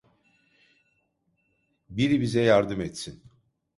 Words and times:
Biri 1.89 2.21
bize 2.21 2.41
yardım 2.41 2.81
etsin! 2.81 3.23